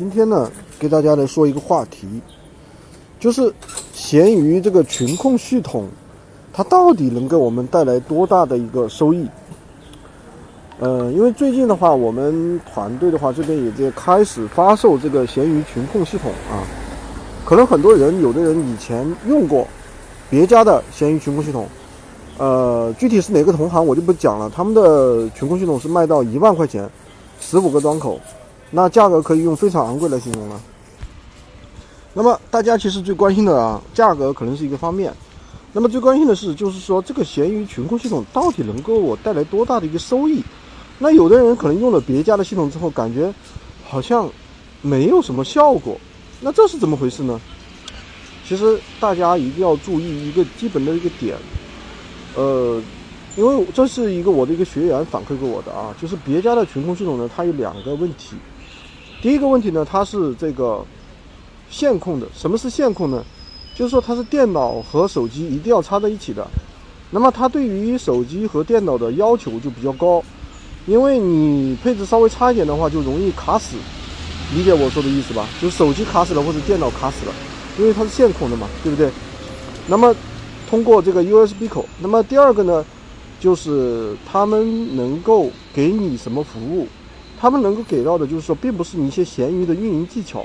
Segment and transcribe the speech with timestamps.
[0.00, 2.08] 今天呢，给大家来说一个话题，
[3.18, 3.52] 就是
[3.92, 5.86] 闲鱼这个群控系统，
[6.54, 9.28] 它到底能给我们带来多大的一个收益？
[10.78, 16.64] 呃，因为最近的话，我们团队的话这边也在开始发售这个闲鱼群控系统啊。
[17.44, 19.66] 可能很多人，有的人以前用过
[20.30, 21.66] 别家的闲鱼群控系统，
[22.38, 24.48] 呃，具体是哪个同行我就不讲了。
[24.48, 26.88] 他们的群控系统是卖到一万块钱，
[27.38, 28.18] 十五个端口。
[28.70, 30.60] 那价格可以用非常昂贵来形容了。
[32.14, 35.12] 那么大家其实最关心的啊，价格可能是一个方面。
[35.72, 40.42] 那么最关心的是，就是说这个闲鱼群控系统到底能够我带来多大的一个收益？
[40.98, 43.32] 那有的人可能用了别家的系统之后，感觉
[43.88, 44.28] 好像
[44.82, 45.96] 没有什么效果。
[46.40, 47.40] 那这是怎么回事呢？
[48.46, 51.36] 其实大家一定要注意一个基本的一个点，
[52.36, 52.82] 呃。
[53.36, 58.34] 因为这是一个我的一个学员反馈给我的啊，就是别家的群控系统呢，它有两个问题。
[59.22, 60.82] 第一个问题呢，它是这个
[61.68, 62.26] 线控的。
[62.34, 63.22] 什么是线控呢？
[63.76, 66.46] 就是说它是电脑和手机一定要插在一起的。
[67.10, 70.22] 那么它对于手机和电脑的要求就比较高，
[70.86, 73.76] 因为你配置稍微差一点的话，就容易卡死。
[74.54, 75.46] 理解我说的意思吧？
[75.60, 77.32] 就是手机卡死了或者电脑卡死了，
[77.78, 79.10] 因为它是线控的嘛，对不对？
[79.86, 80.14] 那么
[80.68, 81.84] 通过这个 USB 口。
[82.00, 82.84] 那么第二个呢？
[83.38, 86.86] 就是他们能够给你什么服务，
[87.40, 90.44] 他们能够给到的，就是说，并不是你一些闲鱼的运营技巧，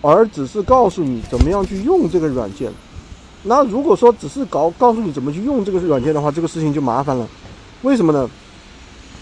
[0.00, 2.72] 而只是告诉你怎么样去用这个软件。
[3.42, 7.28] 那如果说只是搞告诉你怎么去用这个软件的话，这个事情就麻烦了。
[7.82, 8.28] 为什么呢？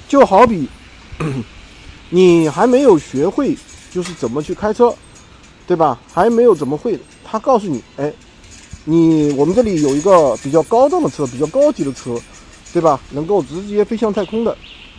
[0.06, 0.68] 就好比
[2.10, 3.56] 你还没有学会，
[3.90, 4.94] 就是怎么去开车，
[5.66, 5.98] 对吧？
[6.12, 8.12] 还没有怎么会，他告诉你，哎，
[8.84, 12.16] 你我们这里有一个比较高档的车，比较高级的车。
[12.72, 13.00] 对吧？
[13.12, 14.54] 能够直接飞向太空的，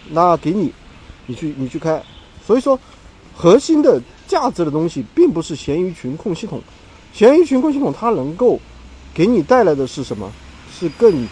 [0.09, 0.73] 那给你，
[1.27, 2.01] 你去你去开。
[2.45, 2.79] 所以说，
[3.35, 6.59] 核心的价值的东西并不是闲鱼群控系统，
[7.13, 8.59] 闲鱼群控系统它能够
[9.13, 10.31] 给你带来的是什么？
[10.73, 11.27] 是更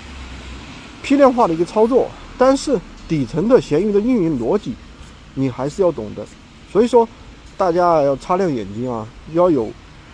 [1.01, 2.07] 批量化的一个操作。
[2.37, 4.73] 但是底层的闲鱼的运营逻辑，
[5.33, 6.25] 你还是要懂的。
[6.71, 7.07] 所以说，
[7.55, 9.71] 大家要擦亮眼睛啊，要有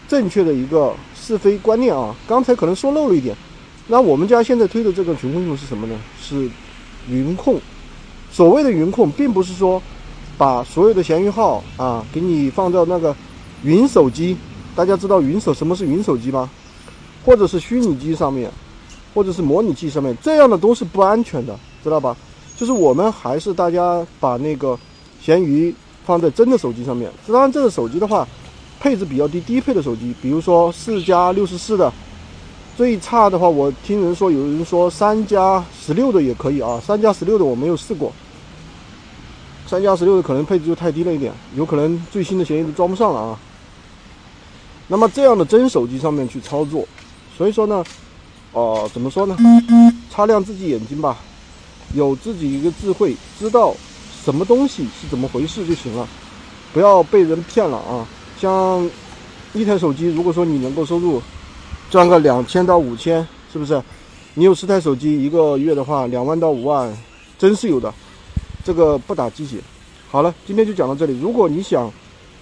[0.08, 2.16] 正确的一个是非观念啊。
[2.28, 3.36] 刚才可能说漏了一点。
[3.88, 6.00] 那我们家现在推的这个群控系统是什么呢？
[6.22, 6.50] 是
[7.10, 7.60] 云控。
[8.32, 9.82] 所谓的云控，并不是说
[10.38, 13.16] 把所有的闲鱼号啊给你放到那个
[13.64, 14.36] 云手机。
[14.74, 16.50] 大家知道云手什么是云手机吗？
[17.26, 18.50] 或者是虚拟机上面，
[19.14, 22.16] 或者是模拟器上面，这样的都是不安全的，知道吧？
[22.58, 24.80] 就是我们还是大家把那个
[25.22, 25.76] 闲鱼
[26.06, 27.12] 放在真的手机上面。
[27.28, 28.26] 当然，这个手机的话，
[28.80, 31.92] 配置比较低，低配的手机，比如说四加六十四的。
[32.78, 36.82] 最差的话，我听人说，有人说三加十六的也可以啊。
[36.84, 38.12] 三加十六的我没有试过，
[39.68, 43.40] 三加十六的可能配置就太低了一点，有可能最新的协议都装不上了啊。
[44.88, 46.88] 那么这样的真手机上面去操作，
[47.38, 47.84] 所以说呢，
[48.54, 49.38] 哦，怎么说呢？
[50.10, 51.18] 擦亮自己眼睛吧，
[51.94, 53.76] 有自己一个智慧，知道
[54.24, 56.08] 什么东西是怎么回事就行了，
[56.74, 58.08] 不要被人骗了啊。
[58.40, 58.90] 像
[59.54, 61.22] 一台手机，如果说你能够收入。
[61.92, 63.84] 赚个两千到五千，是不是？
[64.36, 66.90] 你有十台手机，一个月的话，两万到五万，
[67.38, 67.94] 真是有的。
[68.64, 69.58] 这个不打鸡血。
[70.10, 71.20] 好了，今天就讲到这里。
[71.20, 71.92] 如果你想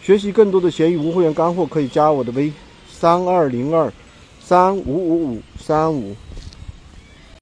[0.03, 2.53] 学习更多的闲鱼无货源干货，可以加我的微：
[2.87, 3.91] 三二零二
[4.39, 6.15] 三五五五三五。